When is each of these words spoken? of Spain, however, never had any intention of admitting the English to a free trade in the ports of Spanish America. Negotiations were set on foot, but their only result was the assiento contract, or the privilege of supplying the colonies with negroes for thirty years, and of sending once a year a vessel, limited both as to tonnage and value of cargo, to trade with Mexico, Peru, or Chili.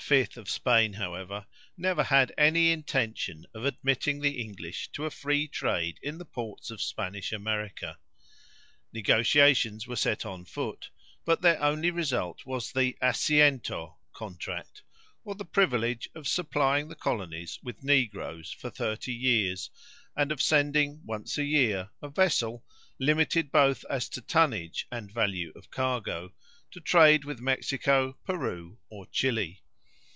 of 0.35 0.49
Spain, 0.49 0.91
however, 0.93 1.45
never 1.77 2.03
had 2.03 2.33
any 2.37 2.69
intention 2.71 3.45
of 3.53 3.63
admitting 3.63 4.19
the 4.19 4.41
English 4.41 4.89
to 4.89 5.05
a 5.05 5.09
free 5.09 5.47
trade 5.47 5.97
in 6.03 6.17
the 6.17 6.25
ports 6.25 6.69
of 6.69 6.81
Spanish 6.81 7.31
America. 7.31 7.97
Negotiations 8.91 9.87
were 9.87 9.95
set 9.95 10.25
on 10.25 10.43
foot, 10.43 10.89
but 11.23 11.41
their 11.41 11.61
only 11.63 11.91
result 11.91 12.45
was 12.45 12.73
the 12.73 12.97
assiento 13.01 13.95
contract, 14.11 14.81
or 15.23 15.33
the 15.33 15.45
privilege 15.45 16.09
of 16.13 16.27
supplying 16.27 16.89
the 16.89 16.95
colonies 16.95 17.57
with 17.63 17.81
negroes 17.81 18.51
for 18.51 18.69
thirty 18.69 19.13
years, 19.13 19.69
and 20.17 20.29
of 20.29 20.41
sending 20.41 20.99
once 21.05 21.37
a 21.37 21.45
year 21.45 21.89
a 22.01 22.09
vessel, 22.09 22.65
limited 22.99 23.49
both 23.49 23.85
as 23.89 24.09
to 24.09 24.19
tonnage 24.19 24.87
and 24.91 25.09
value 25.09 25.53
of 25.55 25.71
cargo, 25.71 26.33
to 26.69 26.81
trade 26.81 27.23
with 27.23 27.39
Mexico, 27.39 28.17
Peru, 28.25 28.77
or 28.89 29.05
Chili. 29.05 29.63